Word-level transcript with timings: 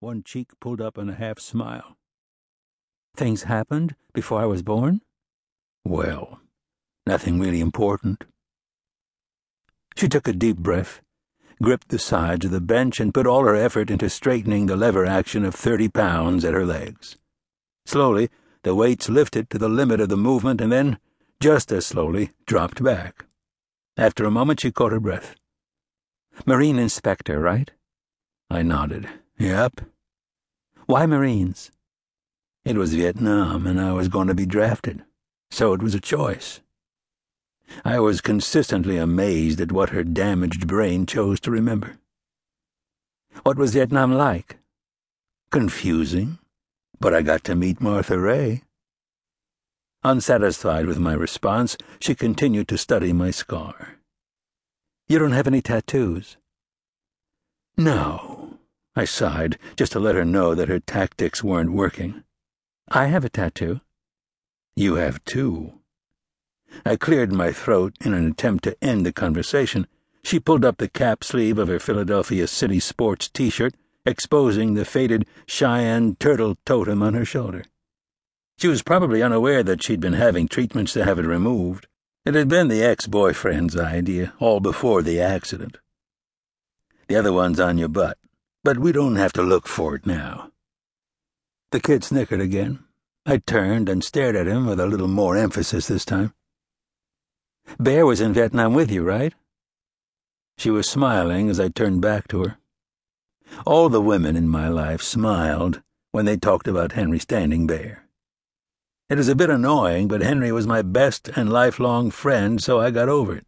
one 0.00 0.22
cheek 0.22 0.48
pulled 0.60 0.80
up 0.80 0.96
in 0.96 1.08
a 1.08 1.14
half 1.14 1.40
smile. 1.40 1.96
Things 3.16 3.44
happened 3.44 3.96
before 4.14 4.40
I 4.40 4.46
was 4.46 4.62
born? 4.62 5.00
Well, 5.84 6.40
nothing 7.06 7.40
really 7.40 7.60
important. 7.60 8.24
She 9.96 10.08
took 10.08 10.28
a 10.28 10.32
deep 10.32 10.58
breath, 10.58 11.00
gripped 11.60 11.88
the 11.88 11.98
sides 11.98 12.44
of 12.44 12.52
the 12.52 12.60
bench, 12.60 13.00
and 13.00 13.12
put 13.12 13.26
all 13.26 13.44
her 13.44 13.56
effort 13.56 13.90
into 13.90 14.08
straightening 14.08 14.66
the 14.66 14.76
lever 14.76 15.04
action 15.04 15.44
of 15.44 15.54
thirty 15.54 15.88
pounds 15.88 16.44
at 16.44 16.54
her 16.54 16.64
legs. 16.64 17.16
Slowly, 17.86 18.28
the 18.62 18.74
weights 18.74 19.08
lifted 19.08 19.50
to 19.50 19.58
the 19.58 19.68
limit 19.68 20.00
of 20.00 20.08
the 20.08 20.16
movement 20.16 20.60
and 20.60 20.70
then, 20.70 20.98
just 21.40 21.72
as 21.72 21.86
slowly, 21.86 22.30
dropped 22.46 22.82
back. 22.82 23.24
After 23.96 24.24
a 24.24 24.30
moment, 24.30 24.60
she 24.60 24.70
caught 24.70 24.92
her 24.92 25.00
breath. 25.00 25.34
Marine 26.46 26.78
inspector, 26.78 27.40
right? 27.40 27.72
I 28.50 28.62
nodded. 28.62 29.08
Yep. 29.38 29.82
Why 30.86 31.06
Marines? 31.06 31.70
It 32.64 32.76
was 32.76 32.94
Vietnam, 32.94 33.66
and 33.66 33.80
I 33.80 33.92
was 33.92 34.08
going 34.08 34.28
to 34.28 34.34
be 34.34 34.46
drafted, 34.46 35.04
so 35.50 35.72
it 35.72 35.82
was 35.82 35.94
a 35.94 36.00
choice. 36.00 36.60
I 37.84 38.00
was 38.00 38.20
consistently 38.20 38.96
amazed 38.96 39.60
at 39.60 39.72
what 39.72 39.90
her 39.90 40.02
damaged 40.02 40.66
brain 40.66 41.04
chose 41.06 41.40
to 41.40 41.50
remember. 41.50 41.98
What 43.42 43.58
was 43.58 43.74
Vietnam 43.74 44.14
like? 44.14 44.58
Confusing, 45.50 46.38
but 46.98 47.14
I 47.14 47.22
got 47.22 47.44
to 47.44 47.54
meet 47.54 47.80
Martha 47.80 48.18
Raye. 48.18 48.62
Unsatisfied 50.02 50.86
with 50.86 50.98
my 50.98 51.12
response, 51.12 51.76
she 52.00 52.14
continued 52.14 52.68
to 52.68 52.78
study 52.78 53.12
my 53.12 53.30
scar. 53.30 53.96
You 55.06 55.18
don't 55.18 55.32
have 55.32 55.46
any 55.46 55.60
tattoos? 55.60 56.36
No. 57.76 58.37
I 58.98 59.04
sighed, 59.04 59.58
just 59.76 59.92
to 59.92 60.00
let 60.00 60.16
her 60.16 60.24
know 60.24 60.56
that 60.56 60.68
her 60.68 60.80
tactics 60.80 61.44
weren't 61.44 61.70
working. 61.70 62.24
I 62.88 63.06
have 63.06 63.24
a 63.24 63.28
tattoo. 63.28 63.80
You 64.74 64.96
have 64.96 65.24
two. 65.24 65.74
I 66.84 66.96
cleared 66.96 67.30
my 67.30 67.52
throat 67.52 67.94
in 68.00 68.12
an 68.12 68.26
attempt 68.26 68.64
to 68.64 68.76
end 68.82 69.06
the 69.06 69.12
conversation. 69.12 69.86
She 70.24 70.40
pulled 70.40 70.64
up 70.64 70.78
the 70.78 70.88
cap 70.88 71.22
sleeve 71.22 71.58
of 71.58 71.68
her 71.68 71.78
Philadelphia 71.78 72.48
City 72.48 72.80
Sports 72.80 73.28
t 73.28 73.50
shirt, 73.50 73.74
exposing 74.04 74.74
the 74.74 74.84
faded 74.84 75.26
Cheyenne 75.46 76.16
turtle 76.16 76.56
totem 76.66 77.00
on 77.00 77.14
her 77.14 77.24
shoulder. 77.24 77.66
She 78.56 78.66
was 78.66 78.82
probably 78.82 79.22
unaware 79.22 79.62
that 79.62 79.80
she'd 79.80 80.00
been 80.00 80.14
having 80.14 80.48
treatments 80.48 80.92
to 80.94 81.04
have 81.04 81.20
it 81.20 81.24
removed. 81.24 81.86
It 82.26 82.34
had 82.34 82.48
been 82.48 82.66
the 82.66 82.82
ex 82.82 83.06
boyfriend's 83.06 83.76
idea, 83.76 84.32
all 84.40 84.58
before 84.58 85.02
the 85.02 85.20
accident. 85.20 85.78
The 87.06 87.14
other 87.14 87.32
one's 87.32 87.60
on 87.60 87.78
your 87.78 87.88
butt, 87.88 88.18
but 88.64 88.78
we 88.78 88.92
don't 88.92 89.16
have 89.16 89.32
to 89.34 89.42
look 89.42 89.66
for 89.66 89.94
it 89.94 90.06
now. 90.06 90.50
The 91.70 91.80
kid 91.80 92.04
snickered 92.04 92.40
again. 92.40 92.84
I 93.26 93.38
turned 93.38 93.88
and 93.88 94.02
stared 94.02 94.36
at 94.36 94.46
him 94.46 94.66
with 94.66 94.80
a 94.80 94.86
little 94.86 95.08
more 95.08 95.36
emphasis 95.36 95.86
this 95.86 96.04
time. 96.04 96.32
Bear 97.78 98.06
was 98.06 98.20
in 98.20 98.32
Vietnam 98.32 98.72
with 98.72 98.90
you, 98.90 99.02
right? 99.02 99.34
She 100.56 100.70
was 100.70 100.88
smiling 100.88 101.50
as 101.50 101.60
I 101.60 101.68
turned 101.68 102.00
back 102.00 102.26
to 102.28 102.42
her. 102.42 102.58
All 103.66 103.88
the 103.88 104.00
women 104.00 104.34
in 104.36 104.48
my 104.48 104.68
life 104.68 105.02
smiled 105.02 105.82
when 106.10 106.24
they 106.24 106.36
talked 106.36 106.66
about 106.66 106.92
Henry 106.92 107.18
Standing 107.18 107.66
Bear. 107.66 108.04
It 109.10 109.18
is 109.18 109.28
a 109.28 109.36
bit 109.36 109.50
annoying, 109.50 110.08
but 110.08 110.20
Henry 110.20 110.52
was 110.52 110.66
my 110.66 110.82
best 110.82 111.28
and 111.36 111.50
lifelong 111.50 112.10
friend, 112.10 112.62
so 112.62 112.80
I 112.80 112.90
got 112.90 113.08
over 113.08 113.36
it. 113.36 113.46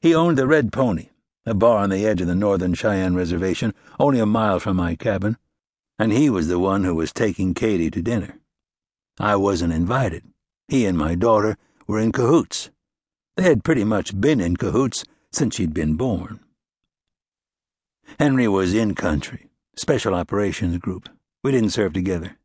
He 0.00 0.14
owned 0.14 0.38
the 0.38 0.46
Red 0.46 0.72
Pony, 0.72 1.10
a 1.46 1.54
bar 1.54 1.78
on 1.78 1.90
the 1.90 2.04
edge 2.04 2.20
of 2.20 2.26
the 2.26 2.34
Northern 2.34 2.74
Cheyenne 2.74 3.14
Reservation, 3.14 3.72
only 3.98 4.18
a 4.18 4.26
mile 4.26 4.58
from 4.58 4.76
my 4.76 4.96
cabin, 4.96 5.38
and 5.98 6.12
he 6.12 6.28
was 6.28 6.48
the 6.48 6.58
one 6.58 6.84
who 6.84 6.94
was 6.94 7.12
taking 7.12 7.54
Katie 7.54 7.90
to 7.90 8.02
dinner. 8.02 8.38
I 9.18 9.36
wasn't 9.36 9.72
invited. 9.72 10.24
He 10.68 10.84
and 10.84 10.98
my 10.98 11.14
daughter 11.14 11.56
were 11.86 12.00
in 12.00 12.12
cahoots. 12.12 12.70
They 13.36 13.44
had 13.44 13.64
pretty 13.64 13.84
much 13.84 14.20
been 14.20 14.40
in 14.40 14.56
cahoots 14.56 15.04
since 15.30 15.54
she'd 15.54 15.72
been 15.72 15.94
born. 15.94 16.40
Henry 18.18 18.48
was 18.48 18.74
in 18.74 18.94
country, 18.94 19.48
Special 19.76 20.14
Operations 20.14 20.78
Group. 20.78 21.08
We 21.42 21.52
didn't 21.52 21.70
serve 21.70 21.92
together. 21.92 22.36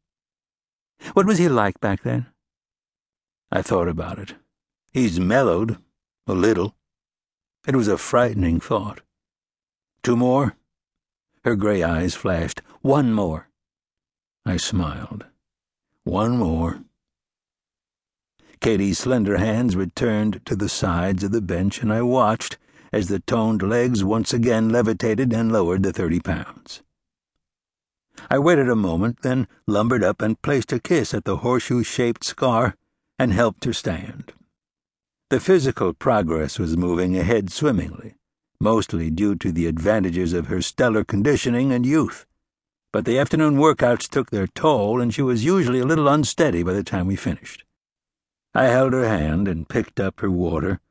What 1.13 1.25
was 1.25 1.39
he 1.39 1.49
like 1.49 1.79
back 1.79 2.03
then? 2.03 2.27
I 3.51 3.61
thought 3.61 3.87
about 3.87 4.19
it. 4.19 4.35
He's 4.91 5.19
mellowed, 5.19 5.77
a 6.27 6.33
little. 6.33 6.75
It 7.67 7.75
was 7.75 7.87
a 7.87 7.97
frightening 7.97 8.59
thought. 8.59 9.01
Two 10.01 10.15
more? 10.15 10.55
Her 11.43 11.55
gray 11.55 11.83
eyes 11.83 12.15
flashed. 12.15 12.61
One 12.81 13.13
more. 13.13 13.49
I 14.45 14.57
smiled. 14.57 15.25
One 16.03 16.37
more. 16.37 16.81
Katie's 18.59 18.99
slender 18.99 19.37
hands 19.37 19.75
returned 19.75 20.41
to 20.45 20.55
the 20.55 20.69
sides 20.69 21.23
of 21.23 21.31
the 21.31 21.41
bench, 21.41 21.81
and 21.81 21.93
I 21.93 22.01
watched 22.01 22.57
as 22.91 23.07
the 23.07 23.19
toned 23.19 23.61
legs 23.61 24.03
once 24.03 24.33
again 24.33 24.69
levitated 24.69 25.31
and 25.31 25.51
lowered 25.51 25.83
the 25.83 25.93
thirty 25.93 26.19
pounds. 26.19 26.81
I 28.29 28.39
waited 28.39 28.69
a 28.69 28.75
moment, 28.75 29.21
then 29.21 29.47
lumbered 29.67 30.03
up 30.03 30.21
and 30.21 30.41
placed 30.41 30.73
a 30.73 30.79
kiss 30.79 31.13
at 31.13 31.25
the 31.25 31.37
horseshoe 31.37 31.83
shaped 31.83 32.23
scar 32.23 32.75
and 33.17 33.33
helped 33.33 33.65
her 33.65 33.73
stand. 33.73 34.33
The 35.31 35.39
physical 35.39 35.93
progress 35.93 36.59
was 36.59 36.75
moving 36.75 37.15
ahead 37.15 37.53
swimmingly, 37.53 38.15
mostly 38.59 39.09
due 39.09 39.35
to 39.35 39.53
the 39.53 39.65
advantages 39.65 40.33
of 40.33 40.47
her 40.47 40.61
stellar 40.61 41.05
conditioning 41.05 41.71
and 41.71 41.85
youth. 41.85 42.25
But 42.91 43.05
the 43.05 43.17
afternoon 43.17 43.55
workouts 43.55 44.09
took 44.09 44.29
their 44.29 44.47
toll, 44.47 44.99
and 44.99 45.13
she 45.13 45.21
was 45.21 45.45
usually 45.45 45.79
a 45.79 45.85
little 45.85 46.09
unsteady 46.09 46.63
by 46.63 46.73
the 46.73 46.83
time 46.83 47.07
we 47.07 47.15
finished. 47.15 47.63
I 48.53 48.65
held 48.65 48.91
her 48.91 49.07
hand 49.07 49.47
and 49.47 49.69
picked 49.69 50.01
up 50.01 50.19
her 50.19 50.29
water, 50.29 50.81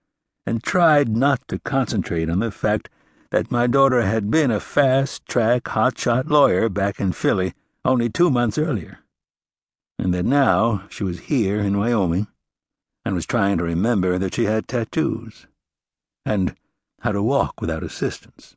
and 0.46 0.62
tried 0.62 1.14
not 1.14 1.46
to 1.48 1.58
concentrate 1.58 2.30
on 2.30 2.38
the 2.38 2.50
fact 2.50 2.88
that 3.32 3.50
my 3.50 3.66
daughter 3.66 4.00
had 4.00 4.30
been 4.30 4.50
a 4.50 4.58
fast 4.58 5.26
track 5.26 5.64
hotshot 5.64 6.30
lawyer 6.30 6.70
back 6.70 6.98
in 6.98 7.12
Philly 7.12 7.52
only 7.84 8.08
two 8.08 8.30
months 8.30 8.56
earlier, 8.56 9.00
and 9.98 10.14
that 10.14 10.24
now 10.24 10.84
she 10.88 11.04
was 11.04 11.28
here 11.28 11.60
in 11.60 11.76
Wyoming 11.76 12.26
and 13.05 13.15
was 13.15 13.27
trying 13.27 13.59
to 13.59 13.65
remember 13.65 14.19
that 14.19 14.34
she 14.34 14.44
had 14.44 14.69
tattoos 14.69 15.47
and 16.25 16.55
how 17.00 17.12
to 17.12 17.22
walk 17.22 17.61
without 17.61 17.83
assistance. 17.83 18.56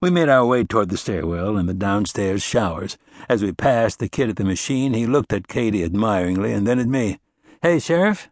We 0.00 0.10
made 0.10 0.28
our 0.28 0.44
way 0.44 0.64
toward 0.64 0.90
the 0.90 0.96
stairwell 0.96 1.56
and 1.56 1.68
the 1.68 1.74
downstairs 1.74 2.42
showers. 2.42 2.98
As 3.28 3.42
we 3.42 3.52
passed 3.52 3.98
the 3.98 4.08
kid 4.08 4.28
at 4.28 4.36
the 4.36 4.44
machine, 4.44 4.92
he 4.92 5.06
looked 5.06 5.32
at 5.32 5.48
Katie 5.48 5.82
admiringly 5.82 6.52
and 6.52 6.66
then 6.66 6.78
at 6.78 6.86
me. 6.86 7.18
Hey, 7.62 7.78
Sheriff? 7.78 8.28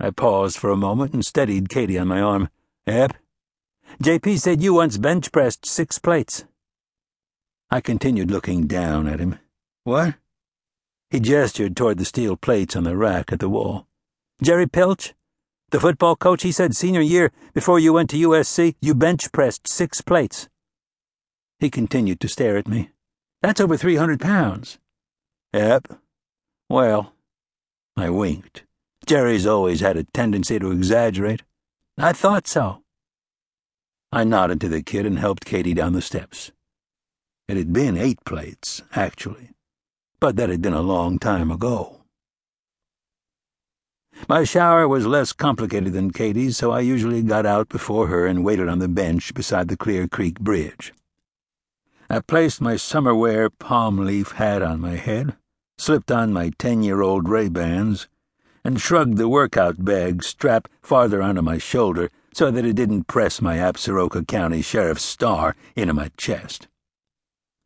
I 0.00 0.10
paused 0.10 0.58
for 0.58 0.70
a 0.70 0.76
moment 0.76 1.12
and 1.12 1.24
steadied 1.24 1.68
Katie 1.68 1.98
on 1.98 2.08
my 2.08 2.20
arm. 2.20 2.48
Yep. 2.86 3.14
JP 4.02 4.38
said 4.38 4.62
you 4.62 4.74
once 4.74 4.98
bench 4.98 5.32
pressed 5.32 5.64
six 5.64 5.98
plates. 5.98 6.44
I 7.70 7.80
continued 7.80 8.30
looking 8.30 8.66
down 8.66 9.06
at 9.06 9.20
him. 9.20 9.38
What? 9.84 10.14
He 11.10 11.20
gestured 11.20 11.76
toward 11.76 11.98
the 11.98 12.04
steel 12.04 12.36
plates 12.36 12.76
on 12.76 12.84
the 12.84 12.96
rack 12.96 13.32
at 13.32 13.40
the 13.40 13.48
wall. 13.48 13.86
Jerry 14.42 14.66
Pilch? 14.66 15.14
The 15.70 15.80
football 15.80 16.16
coach, 16.16 16.42
he 16.42 16.52
said 16.52 16.76
senior 16.76 17.00
year, 17.00 17.30
before 17.54 17.78
you 17.78 17.92
went 17.92 18.10
to 18.10 18.16
USC, 18.16 18.74
you 18.80 18.94
bench 18.94 19.32
pressed 19.32 19.68
six 19.68 20.00
plates. 20.00 20.48
He 21.58 21.70
continued 21.70 22.20
to 22.20 22.28
stare 22.28 22.56
at 22.56 22.68
me. 22.68 22.90
That's 23.42 23.60
over 23.60 23.76
300 23.76 24.20
pounds. 24.20 24.78
Yep. 25.52 25.88
Well, 26.68 27.14
I 27.96 28.10
winked. 28.10 28.64
Jerry's 29.06 29.46
always 29.46 29.80
had 29.80 29.96
a 29.96 30.04
tendency 30.04 30.58
to 30.58 30.70
exaggerate. 30.70 31.42
I 31.96 32.12
thought 32.12 32.46
so. 32.46 32.82
I 34.12 34.24
nodded 34.24 34.60
to 34.62 34.68
the 34.68 34.82
kid 34.82 35.06
and 35.06 35.18
helped 35.18 35.44
Katie 35.44 35.74
down 35.74 35.94
the 35.94 36.02
steps. 36.02 36.52
It 37.48 37.56
had 37.56 37.72
been 37.72 37.96
eight 37.96 38.24
plates, 38.24 38.82
actually, 38.94 39.50
but 40.20 40.36
that 40.36 40.48
had 40.48 40.62
been 40.62 40.74
a 40.74 40.82
long 40.82 41.18
time 41.18 41.50
ago. 41.50 42.02
My 44.28 44.44
shower 44.44 44.88
was 44.88 45.06
less 45.06 45.32
complicated 45.32 45.92
than 45.92 46.10
Katie's, 46.10 46.56
so 46.56 46.72
I 46.72 46.80
usually 46.80 47.22
got 47.22 47.46
out 47.46 47.68
before 47.68 48.08
her 48.08 48.26
and 48.26 48.44
waited 48.44 48.68
on 48.68 48.80
the 48.80 48.88
bench 48.88 49.32
beside 49.32 49.68
the 49.68 49.76
Clear 49.76 50.08
Creek 50.08 50.40
Bridge. 50.40 50.92
I 52.10 52.20
placed 52.20 52.60
my 52.60 52.76
summer 52.76 53.14
wear 53.14 53.48
palm 53.48 53.98
leaf 53.98 54.32
hat 54.32 54.62
on 54.62 54.80
my 54.80 54.96
head 54.96 55.36
slipped 55.78 56.10
on 56.10 56.32
my 56.32 56.50
ten-year-old 56.58 57.28
Ray-Bans, 57.28 58.08
and 58.64 58.80
shrugged 58.80 59.16
the 59.16 59.28
workout 59.28 59.84
bag 59.84 60.24
strap 60.24 60.68
farther 60.82 61.22
onto 61.22 61.40
my 61.40 61.56
shoulder 61.56 62.10
so 62.34 62.50
that 62.50 62.64
it 62.64 62.74
didn't 62.74 63.04
press 63.04 63.40
my 63.40 63.56
Absaroka 63.56 64.26
County 64.26 64.60
Sheriff's 64.60 65.04
star 65.04 65.56
into 65.76 65.94
my 65.94 66.10
chest. 66.16 66.66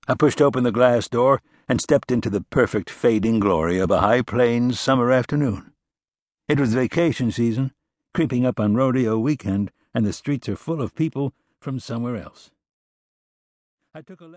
I 0.06 0.14
pushed 0.14 0.42
open 0.42 0.62
the 0.62 0.70
glass 0.70 1.08
door 1.08 1.40
and 1.68 1.80
stepped 1.80 2.10
into 2.10 2.30
the 2.30 2.40
perfect 2.40 2.90
fading 2.90 3.40
glory 3.40 3.78
of 3.78 3.90
a 3.90 4.00
High 4.00 4.22
Plains 4.22 4.78
summer 4.78 5.10
afternoon. 5.10 5.72
It 6.48 6.58
was 6.58 6.74
vacation 6.74 7.30
season, 7.30 7.72
creeping 8.14 8.44
up 8.44 8.60
on 8.60 8.74
rodeo 8.74 9.18
weekend, 9.18 9.70
and 9.94 10.04
the 10.04 10.12
streets 10.12 10.48
are 10.48 10.56
full 10.56 10.82
of 10.82 10.94
people 10.94 11.32
from 11.60 11.78
somewhere 11.78 12.16
else. 12.16 12.50
I 13.94 14.00
took 14.00 14.20
a 14.20 14.26